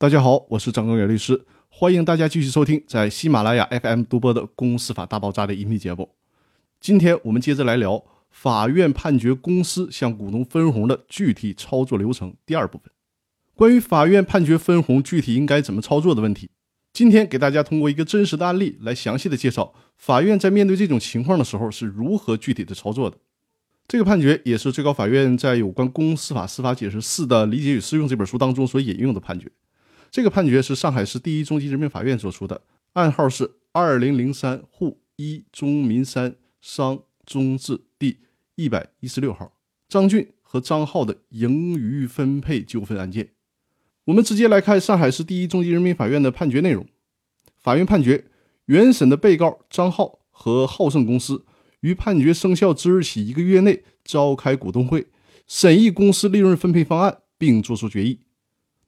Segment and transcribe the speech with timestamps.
[0.00, 6.10] 大家好，我是张根源律师，欢迎大家继续收听在喜马拉雅 FM 独播的《公司法大爆炸》的音频节目。
[6.80, 12.92] 今天我们接着来聊法院判决公司向股东分红的具体操作流程第二部分。
[13.56, 16.48] 关于法院判决分红具体应该怎么操作的问题，
[16.92, 23.16] 今天给大家通过一个真实的案例来详细的介绍法院在面对这种情况的时候是如何具体的操作的。
[23.88, 29.50] 这个判决也是最高法院在有关《公司法司法解释四的理解与适用》这本书当中所引用的判决。
[30.10, 32.62] 这个判决是上海市第一中级人民法院作出的，
[32.94, 38.18] 案号是二零零三沪一中民三商中字第
[38.54, 39.52] 一百一十六号，
[39.88, 43.30] 张俊和张浩的盈余分配纠纷案件。
[44.06, 46.86] 我们直接来看上海市第一中级人民法院的判决内容。
[47.58, 48.24] 法院判决，
[48.64, 51.44] 原审的被告张浩和浩盛公司
[51.80, 55.08] 于判决生效之日起一个月内召开股东会，
[55.46, 58.20] 审议公司利润分配方案，并作出决议。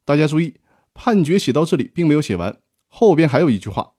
[0.06, 0.54] 大家注意，
[1.02, 3.92] 判决写到这里并没有写完，后边还有一句话。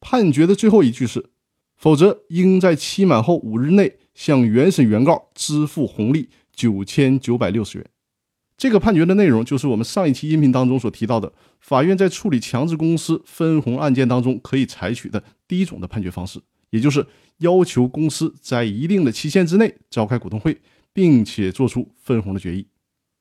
[0.00, 1.30] 判决的最后一句是：
[1.76, 7.86] 否则应在期满后五日内向原审原告支付红利九千九百六十元。
[8.56, 17.06] 这个判决的内容就是我们上一期音频当中所提到的，法院在处理强制公司分红案件当中可以采取的第一种的判决方式，也就是
[17.38, 20.60] 要求公司在一定的期限之内召开股东会，
[20.92, 22.66] 并且做出分红的决议，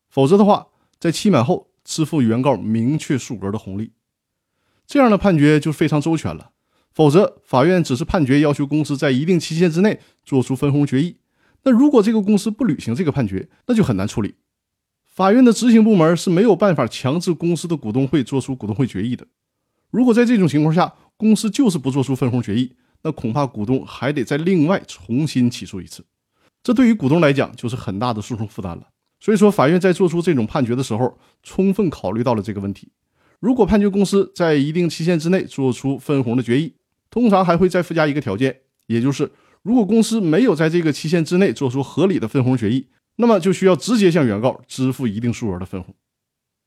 [0.10, 3.94] 否则的话，在期满后支付原告明确数额的红利。
[4.86, 6.52] 这样的判决就非常周全了。
[6.94, 11.16] 否则，法院只是判决要求公司在一定期限之内做出分红决议，
[11.64, 14.36] 那如果这个公司不履行这个判决，那就很难处理。
[15.06, 19.26] 法院的执行部门是没有办法强制公司的股东会做出股东会决议的。
[19.90, 26.06] 如果在这种情况下，公司就是不做出分红决议，那恐怕股东还得再另外重新起诉一次，
[26.62, 28.88] 这对于股东来讲就是很大的诉讼负担了。
[29.22, 32.92] 所以说，法院在做出这种判决的时候，充分考虑到了这个问题。
[33.40, 36.74] 如果判决公司在一定期限之内做出分红的决议，
[37.10, 42.88] 通常还会再附加一个条件，也就是如果公司没有在这个期限之内做出合理的分红决议。
[43.18, 45.94] 那么就需要直接向原告支付一定数额的分红。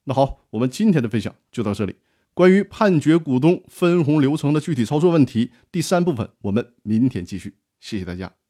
[0.04, 1.97] 那好，我们今天的分享就到这里。
[2.34, 7.54] 关于判决股东分红流程的具体操作问题，第三部分我们明天继续。
[7.81, 8.44] 谢谢大家。